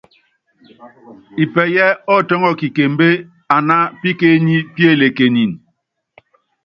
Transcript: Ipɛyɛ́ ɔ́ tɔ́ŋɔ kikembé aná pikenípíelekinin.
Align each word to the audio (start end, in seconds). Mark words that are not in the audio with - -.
Ipɛyɛ́ 1.43 1.97
ɔ́ 2.13 2.19
tɔ́ŋɔ 2.27 2.51
kikembé 2.59 3.09
aná 3.55 3.77
pikenípíelekinin. 3.99 5.51